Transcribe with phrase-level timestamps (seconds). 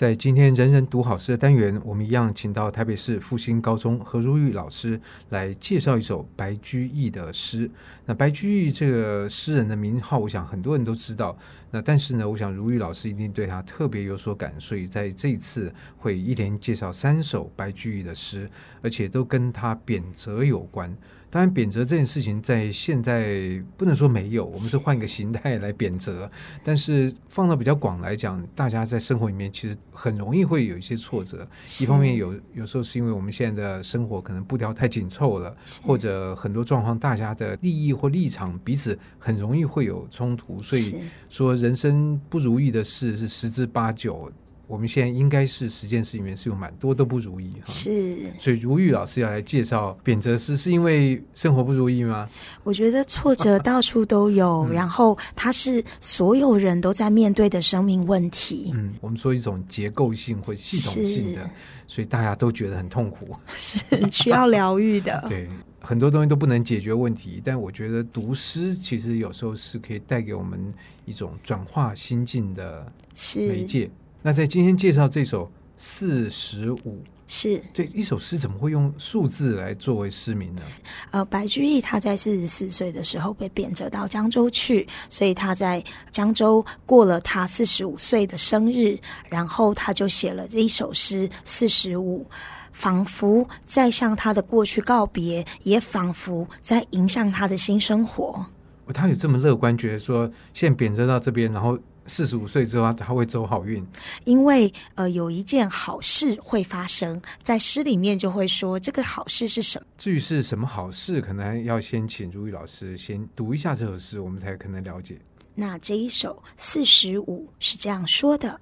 [0.00, 7.70] 在今天人人读好诗的单元，我们一样请到台北市复兴高中何如玉老师来介绍一首白居易的诗。
[8.06, 11.36] 那白居易这个诗人的名号，我想很多人都知道。
[11.70, 18.48] 那但是呢，我想如玉老师一定对他特别有所感，所以在这一次会一连介绍三首白居易的诗，
[18.80, 20.96] 而且都跟他贬谪有关。
[21.30, 26.28] 当然，贬谪这件事情在现在不能说没有，我们是换一个形态来贬谪。
[26.64, 31.48] 但是放到比较广来讲，大家在生活里面其实很容易会有一些挫折。
[31.80, 40.96] 一方面有有时候是因为我们现在的生活可能步调太紧凑了，或者很多状况大家的利益或立场彼此很容易会有冲突，所以
[41.28, 44.30] 说人生不如意的事是十之八九。
[44.70, 52.28] 我们现在应该是十件事里面是有蛮多都不如意哈，是，所以如玉老师要来介绍贬谪诗，是因为生活不如意吗？
[52.62, 58.70] 我觉得挫折到处都有， 然后它是所有人都在面对的生命问题。
[58.72, 61.50] 嗯，我们说一种结构性或系统性的，
[61.88, 65.20] 所以大家都觉得很痛苦， 是需要疗愈的。
[65.28, 65.48] 对，
[65.80, 70.72] 很多东西都不能解决问题，但我觉得读诗其实有时候是可以带给我们
[71.06, 72.86] 一种转化心境的
[73.34, 73.90] 媒介。
[74.22, 80.62] 那在今天介绍这首四十五，是对一首诗，怎么会用数字来作为诗名呢？
[81.10, 88.98] 呃，白居易他在四十四岁的时候被贬谪到江州去，所以他在江州过了他四十五岁的生日，
[89.30, 92.26] 然后他就写了这一首诗《四十五》，
[92.72, 98.44] 仿佛在向他的过去告别，也仿佛在迎向他的新生活。
[98.92, 101.78] 他有这么乐观，觉得说现在贬谪到这边，然后。
[102.10, 103.86] 四十五岁之后，他会走好运，
[104.24, 109.86] 因为呃，有一件好事会发生，在诗里面就会说这个好事是什么。
[109.96, 115.20] 至于是什么好事，可能要先请如玉老师先读一下这首诗，我们才可能了解。
[115.54, 118.60] 那这一首四十五是这样说的：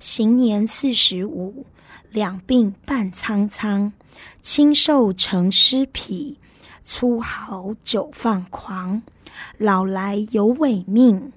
[0.00, 1.66] 行年四十五，
[2.10, 3.92] 两鬓半苍苍，
[4.40, 6.38] 清瘦成尸匹，
[6.82, 9.02] 粗豪久放狂，
[9.58, 11.32] 老来有伪命。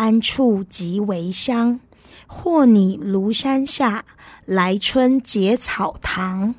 [0.00, 1.78] 安处即为乡？
[2.26, 4.06] 或拟庐山下，
[4.46, 6.54] 来春结草堂。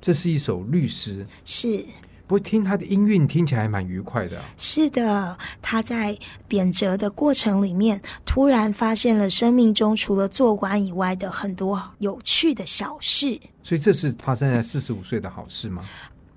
[0.00, 1.84] 这是一首律诗，是。
[2.26, 4.42] 不过听他的音韵听起来还蛮愉快的。
[4.56, 6.18] 是的，他在
[6.48, 13.40] 贬谪的过程里面，突然发现了生命中除了做官以外的很多有趣的小事。
[13.62, 15.84] 所以这是发生在四十五岁的好事吗？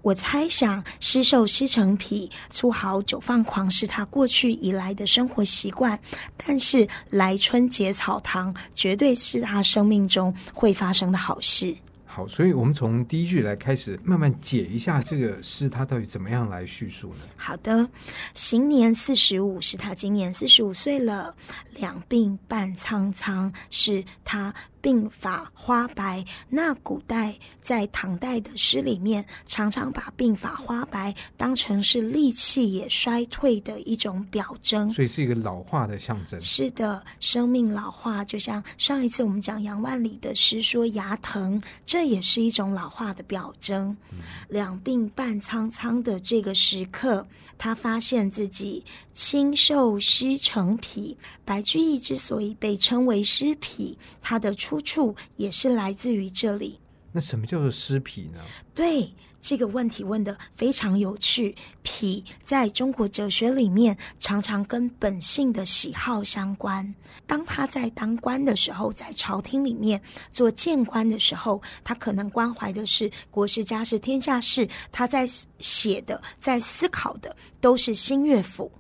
[0.04, 5.98] 我猜想，尸瘦尸成癖，粗豪久放狂，是他过去以来的生活习惯。
[6.36, 11.74] 但是，来春结草堂，绝对是他生命中会发生的好事。
[12.06, 17.26] 好，所以我们从第一句来开始，慢慢解一下这个诗，他到底怎么样来叙述呢？
[17.38, 17.90] 好的，
[18.34, 21.34] 行年四十五，是他今年四十五岁了。
[21.78, 24.54] 两鬓半苍苍，是他。
[24.84, 36.40] 鬓发花白，那古代在唐代的诗里面，常常把鬓发花白当成是力气也衰退的一种表征，所以是一个老化的象征。
[36.42, 43.96] 是的，生命老化，就像上一次我们讲杨万里的诗说牙疼，这也是一种老化的表征。
[44.12, 44.20] 嗯、
[44.50, 47.26] 两鬓半苍苍的这个时刻，
[47.58, 48.84] 他发现自己
[49.14, 51.18] 清瘦尸成癖。
[51.46, 56.80] 白居易之所以被称为尸癖，他的出处也是来自于这里。
[57.12, 58.40] 那什么叫做尸癖呢？
[58.74, 61.56] 对，这个问题问得非常有趣。
[61.84, 66.96] 癖在中国哲学里面常常跟本性的喜好相关。
[67.28, 70.02] 当他在当官的时候，在朝廷里面
[70.32, 75.30] 做谏官的时候，他可能关怀的是国事家事天下事，他在
[75.60, 78.72] 写的、在思考的都是新乐府。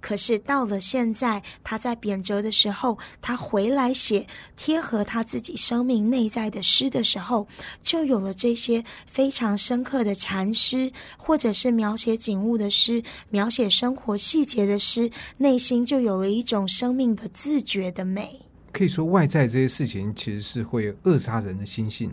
[0.00, 7.46] 可是到了现在，他在贬谪的时候，他回来写贴合他自己生命内在的诗的时候，
[7.82, 18.40] 就有了这些非常深刻的禅诗，或者是描写景物的诗，描写生活细节的诗，内心就有了一种生命的自觉的美。
[18.70, 22.12] 可以说，外在这些事情其实是会扼杀人的心性。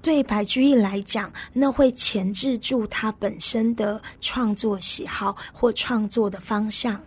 [0.00, 6.98] 对白居易来讲，那会钳制住他本身的创作喜好或创作的方向。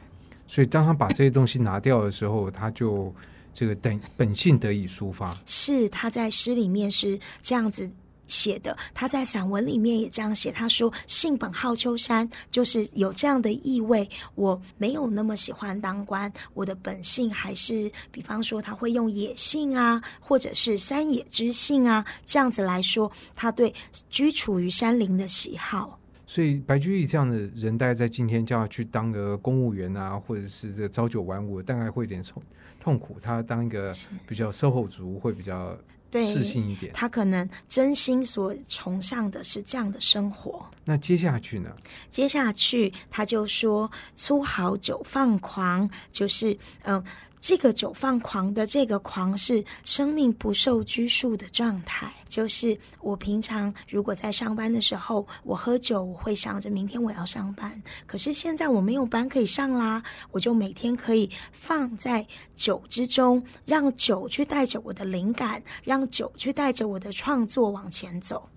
[0.49, 3.13] 所以，当他把这些东西拿掉的时候，他就
[3.53, 5.37] 这个等本性得以抒发。
[5.45, 7.87] 是他在诗里面是这样子
[8.25, 10.51] 写的，他在散文里面也这样写。
[10.51, 14.09] 他说：“性本好秋山，就是有这样的意味。
[14.33, 23.71] 我没有那么喜欢当官，我的本性还是，比方说他会用野性啊，或者是山野之性啊，这样子来说，他对
[24.09, 25.97] 居处于山林的喜好。”
[26.29, 32.43] 所以白居易这样的人，大概在今天叫他去当个公务员啊，或者是这个朝九晚五，大概会有点痛
[32.79, 33.91] 痛苦，他当一个
[34.27, 35.75] 比较 SOHO 族会比较
[36.11, 36.93] 适性一点。
[36.93, 40.63] 他可能真心所崇尚的是这样的生活。
[40.85, 41.75] 那接下去呢？
[42.11, 46.53] 接下去他就说：“粗豪酒放狂，就是
[46.83, 46.97] 嗯。
[46.97, 47.03] 呃”
[47.41, 57.81] 这个酒放狂的这个狂是生命不受拘束的状态，就是我平常如果在上班的时候，我喝酒，我会想着明天我要上班。
[58.05, 68.47] 可是现在我没有班可以上啦，我就每天可以放在酒之中，让酒去带着我的灵感，让酒去带着我的创作往前走。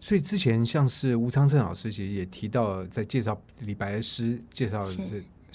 [0.00, 4.94] 所以之前像是吴昌盛老师其实也提到，在介绍李白的诗，介绍的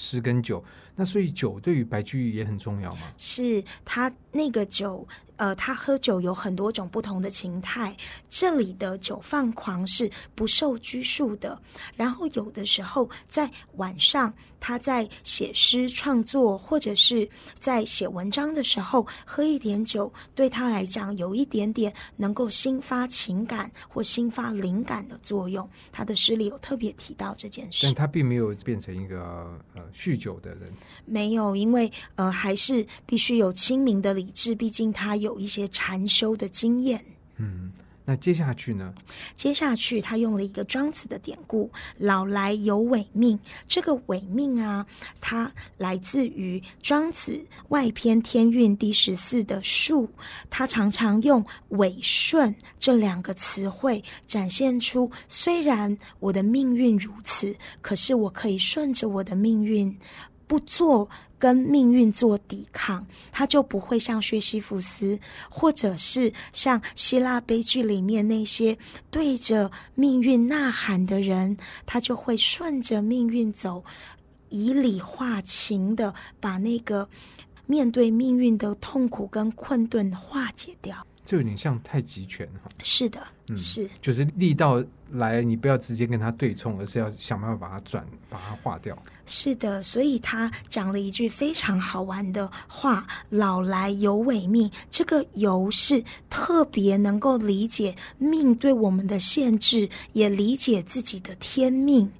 [0.03, 0.61] 诗跟酒，
[0.97, 3.01] 那所以酒对于白居易也很重要吗？
[3.17, 5.07] 是他那个酒。
[5.43, 7.93] 呃，他喝酒有很多种不同的情态。
[8.29, 11.61] 这里的酒放狂是不受拘束的。
[11.97, 17.29] 然后有的时候在晚上，他在写诗创作或者是
[17.59, 25.69] 在写文章的时候，喝一点酒，对他来讲有一点点能够兴发情感或兴发灵感的作用。
[25.91, 27.85] 他的诗里有特别提到这件事。
[27.85, 30.71] 但他并没有变成一个呃酗酒的人。
[31.03, 35.17] 没有，因为呃还是必须有清明的理智，毕竟他。
[35.23, 37.03] 有一些禅修的经验。
[37.37, 37.71] 嗯，
[38.05, 38.93] 那接下去呢？
[39.35, 43.39] 接下去他用了一个庄子的典故“老来有伪命”。
[43.67, 44.85] 这个“伪命”啊，
[45.19, 50.07] 它来自于庄子外篇《天运》第十四的“顺”。
[50.51, 59.97] 他常常用“伪顺”这两个词汇，展现出虽然我的命运如此，可是我可以顺着我的命运，
[60.53, 61.09] 不做。
[61.39, 65.19] 跟命运做抵抗，他就不会像薛西弗斯，
[65.49, 68.77] 或者是像希腊悲剧里面那些
[69.11, 73.83] 对着命运呐喊的人，他就会顺着命运走，
[74.47, 77.09] 以理化情的把那个
[77.65, 80.95] 面对命运的痛苦跟困顿化解掉。
[81.25, 82.69] 这有点像太极拳哈。
[82.79, 89.01] 是的，嗯，是，就是力道来，你不要直接跟他对冲，而是要想办法把它转，把它化掉。
[89.25, 102.11] 是的，所以他讲了一句非常好玩的话：“老来有萎命。”这个“由”是特别能够理解命对我们的限制，也理解自己的天命。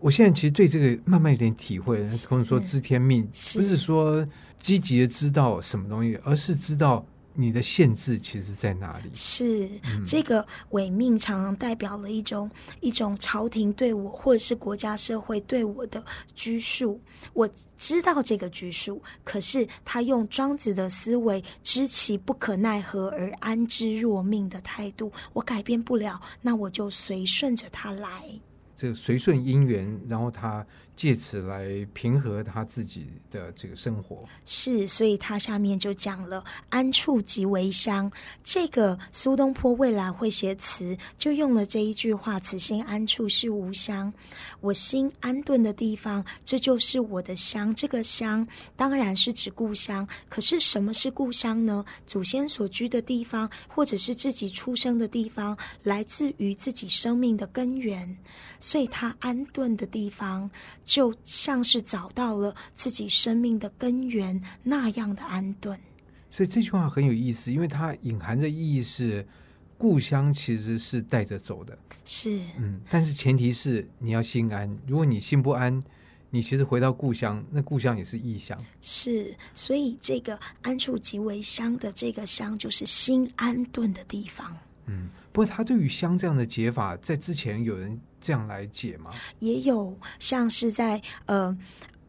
[0.00, 1.98] 我现在其实对这个慢慢有点体会。
[2.28, 3.24] 孔子说“知天命”，
[3.54, 7.04] 不是说积极的知道什么东西，而是知道。
[7.40, 9.08] 你的限制其实在哪里？
[9.14, 12.50] 是、嗯、这个伪命常常代表了一种
[12.80, 16.04] 一种朝廷对我，或者是国家社会对我的
[16.34, 17.00] 拘束。
[17.34, 17.48] 我
[17.78, 28.24] 知道这个拘束，可是他用庄子的思维，知其不可奈何而安之若命的态度，我改变不了，那我就随顺着他来。
[28.78, 30.64] 这随顺因缘，然后他
[30.94, 34.22] 借此来平和他自己的这个生活。
[34.44, 38.08] 是，所以他下面就讲了“安处即为乡”。
[38.44, 44.12] 这个苏东坡未来会写词，就用了这一句话：“此心安处是吾乡。”
[44.60, 47.74] 我心安顿的地方，这就是我的乡。
[47.74, 48.46] 这个乡
[48.76, 50.06] 当然是指故乡。
[50.28, 51.84] 可是什么是故乡呢？
[52.06, 58.16] 祖先所居的地方，或者是自己出生的地方，来自于自己生命的根源。
[58.68, 60.50] 所以他安顿的地方，
[60.84, 65.80] 就像是找到了自己生命的根源那样的安顿。
[66.30, 69.26] 所以这句话很有意思，因为它隐含着意义是，
[69.78, 71.78] 故乡其实是带着走的。
[72.04, 74.78] 是，嗯，但是前提是你要心安。
[74.86, 75.82] 如果你心不安，
[76.28, 78.62] 你其实回到故乡，那故乡也是异乡。
[78.82, 84.54] 是，所以这个安处即为乡的这个乡，就是心安顿的地方。
[84.88, 88.00] 嗯，不过他对于香这样的解法，在之前有人。
[88.20, 89.12] 这样来解吗？
[89.38, 91.56] 也有像是在呃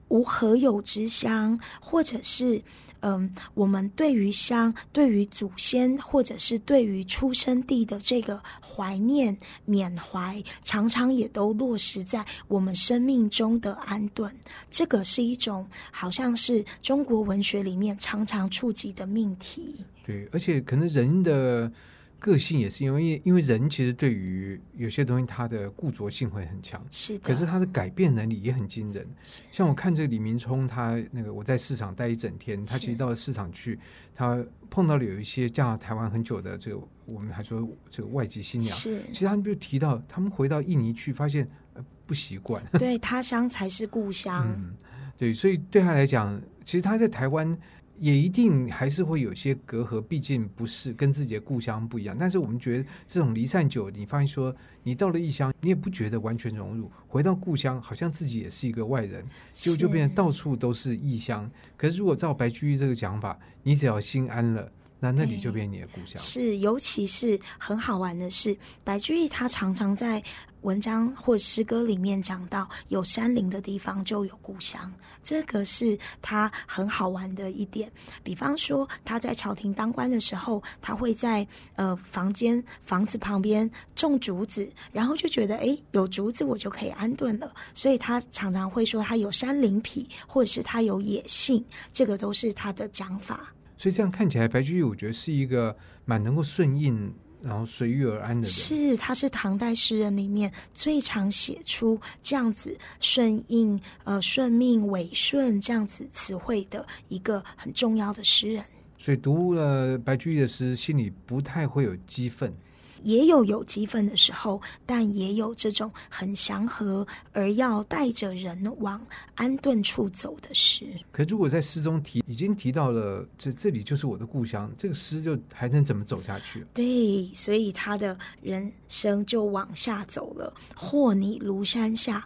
[0.08, 2.60] 无何有之乡，或者是
[3.02, 14.36] 嗯、呃，我们对于乡、对于祖先，或者是对于出生地的这个怀念缅怀，常常也都落实在我们生命中的安顿。
[14.72, 19.86] 这个是一种好像是中国文学里面常常触及的命题。
[20.04, 21.72] 对，而且可能人的。
[22.20, 27.20] 个性也是因为，因为人其实对于有些东西，他的固着性会很强，是的。
[27.24, 29.08] 可是他的改变能力也很惊人。
[29.52, 33.80] 像我看这个李明聪，他那个我在市场待一整天，他其实到了市场去，
[34.14, 39.02] 他碰到了有一些嫁到台湾很久的这个，我们还说这个外籍新娘，是。
[39.14, 42.62] 其实他们就提到，他们回到印尼去，发现呃不习惯。
[42.74, 44.46] 对，他乡才是故乡。
[44.58, 44.76] 嗯，
[45.18, 47.58] 对，所以对他来讲，其实他在台湾。
[48.00, 52.16] 也一定还是会有些隔阂，毕竟不是跟自己的故乡不一样。
[52.18, 61.50] 但是我们觉得这种离散久，你发现说你到了异乡，你也不觉得完全融入；回到故乡，好像自己也是一个外人，就就变成到处都是异乡。
[61.76, 64.72] 可是如果照白居易这个讲法，你只要心安了。
[65.00, 66.22] 那那里就变你的故乡。
[66.22, 70.22] 是，尤其是很好玩的是，白居易他常常在
[70.62, 77.90] 文章或诗歌里面讲到，有山林的地方就有故乡，这个是他很好玩的一点。
[78.24, 91.64] 比方说，他在朝廷当官的时候，他会在呃房间房子旁边种竹子，然后就觉得诶，有竹子我就可以安顿了，所以他常常会说他有山林癖，或者是他有野性，
[91.94, 93.54] 这个都是他的讲法。
[93.80, 98.44] 所以这样看起来，白居易我觉得是一个蛮能够顺应，然后随遇而安的人。
[98.44, 108.62] 是，他是唐代诗人里面最常写出这样子顺应、呃顺命、委顺这样子词汇的一个很重要的诗人。
[108.98, 112.54] 所以读了白居易的诗，心里不太会有激愤。
[113.04, 119.02] 也有有激愤的时候，但也有这种很祥和而要带着人往
[119.36, 120.86] 安顿处走的诗。
[121.12, 126.66] 可如果在诗中提已经提到了这这里就是我的故乡，这个诗就还能怎么走下去？
[126.74, 130.54] 对，所以他的人生就往下走了。
[130.76, 132.26] 或你庐山下。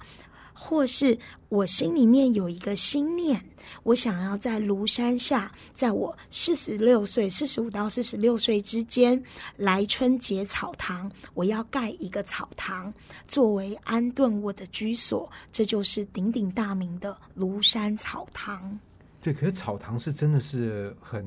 [0.65, 3.43] 或是我心里面有一个心念，
[3.83, 9.21] 我想要在庐山下，在我四十六岁、四十五到四十六岁之间，
[9.57, 12.93] 来春节草堂，我要盖一个草堂，
[13.27, 18.79] 作为安顿我的居所，这就是鼎鼎大名的庐山草堂。
[19.23, 21.25] 对，可是草堂是真的是很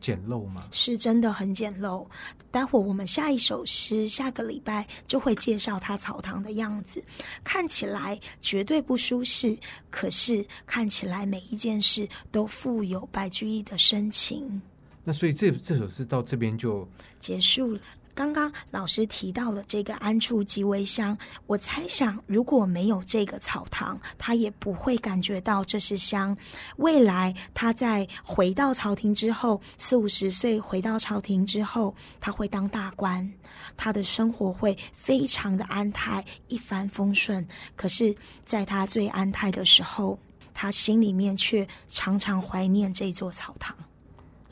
[0.00, 0.66] 简陋吗？
[0.72, 2.04] 是真的很简陋。
[2.50, 7.00] 待会儿我们下一首诗，下个礼拜就会介绍他草堂的样子，
[7.44, 9.56] 看起来绝对不舒适，
[9.90, 14.60] 可是看起来每一件事都富有白居易的深情。
[15.04, 16.84] 那所以这这首诗到这边就
[17.20, 17.80] 结束了。
[18.16, 26.34] 刚刚老师提到了这个安处即为乡，我猜想如果没有这个草堂，他也不会感觉到这是乡。
[26.78, 33.30] 未来他在回到朝廷之后，四五十岁回到朝廷之后，他会当大官，
[33.76, 37.46] 他的生活会非常的安泰，一帆风顺。
[37.76, 40.18] 可是，在他最安泰的时候，
[40.54, 43.76] 他心里面却常常怀念这座草堂。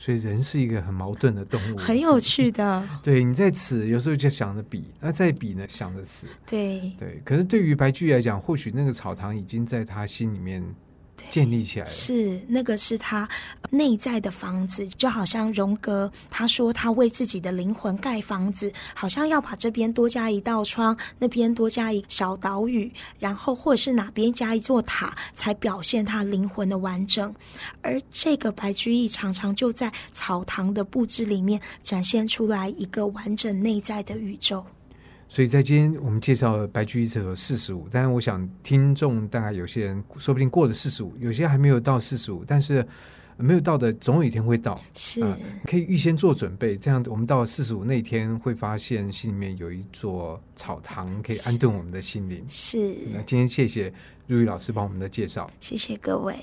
[0.04, 2.87] 所以人是一个很矛盾的动物，很有趣的。
[3.02, 6.26] 对，你在此有时候就想着比，那在彼呢想着此。
[6.46, 10.62] 对对，可是对于白居易来讲，或许那个草堂已经在他心里面。
[11.30, 13.28] 建立起来是那个是他
[13.71, 27.35] 内在的房子，就好像荣格他说他为自己的灵魂盖房子，好像要把这边多加一道窗，那边多加一小岛屿，然后或者是哪边加一座塔，才表现他灵魂的完整。
[27.83, 34.64] 而这个白居易常常就在草堂的布置里面展现出来一个完整内在的宇宙。
[35.28, 42.87] 所以在今天我们介绍白居易这首四十五，但是我想听众大概有些人说不定过了四十五，有些还没有到四十五，但是
[43.37, 46.76] 没有到的总有一天会到，是、呃、可以预先做准备。
[46.76, 52.45] 这样我们到四十五那一天会发现心里面有一座草堂，可以安顿我们的心灵。
[52.49, 52.78] 是，
[53.12, 53.93] 那今天谢谢
[54.28, 56.37] 如玉老师帮我们的介绍，谢谢各位。